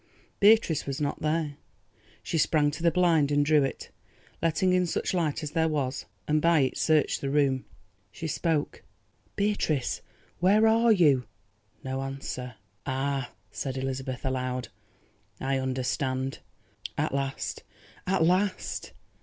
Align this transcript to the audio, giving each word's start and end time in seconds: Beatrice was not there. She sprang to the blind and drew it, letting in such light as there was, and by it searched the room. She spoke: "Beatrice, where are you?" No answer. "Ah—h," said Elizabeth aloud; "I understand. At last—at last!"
Beatrice 0.39 0.87
was 0.87 0.99
not 0.99 1.21
there. 1.21 1.57
She 2.23 2.39
sprang 2.39 2.71
to 2.71 2.81
the 2.81 2.89
blind 2.89 3.31
and 3.31 3.45
drew 3.45 3.61
it, 3.63 3.91
letting 4.41 4.73
in 4.73 4.87
such 4.87 5.13
light 5.13 5.43
as 5.43 5.51
there 5.51 5.67
was, 5.67 6.07
and 6.27 6.41
by 6.41 6.61
it 6.61 6.75
searched 6.75 7.21
the 7.21 7.29
room. 7.29 7.65
She 8.11 8.25
spoke: 8.25 8.81
"Beatrice, 9.35 10.01
where 10.39 10.65
are 10.65 10.91
you?" 10.91 11.25
No 11.83 12.01
answer. 12.01 12.55
"Ah—h," 12.87 13.29
said 13.51 13.77
Elizabeth 13.77 14.25
aloud; 14.25 14.69
"I 15.39 15.59
understand. 15.59 16.39
At 16.97 17.13
last—at 17.13 18.23
last!" 18.23 18.93